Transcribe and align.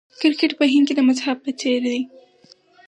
کرکټ 0.19 0.51
په 0.59 0.65
هند 0.71 0.85
کې 0.87 0.93
د 0.95 1.01
مذهب 1.09 1.37
په 1.45 1.51
څیر 1.59 1.81
دی. 1.91 1.99